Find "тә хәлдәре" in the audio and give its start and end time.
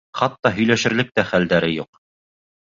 1.19-1.71